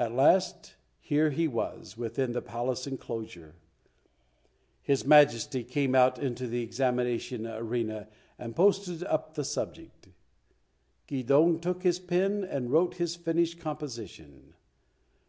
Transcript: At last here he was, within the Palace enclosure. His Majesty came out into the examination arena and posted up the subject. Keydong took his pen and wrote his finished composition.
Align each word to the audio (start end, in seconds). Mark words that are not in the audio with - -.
At 0.00 0.10
last 0.12 0.74
here 0.98 1.30
he 1.30 1.46
was, 1.46 1.96
within 1.96 2.32
the 2.32 2.42
Palace 2.42 2.88
enclosure. 2.88 3.54
His 4.82 5.06
Majesty 5.06 5.62
came 5.62 5.94
out 5.94 6.18
into 6.18 6.48
the 6.48 6.60
examination 6.64 7.46
arena 7.46 8.08
and 8.36 8.56
posted 8.56 9.04
up 9.04 9.34
the 9.34 9.44
subject. 9.44 10.08
Keydong 11.06 11.60
took 11.60 11.84
his 11.84 12.00
pen 12.00 12.42
and 12.42 12.72
wrote 12.72 12.94
his 12.96 13.14
finished 13.14 13.60
composition. 13.60 14.54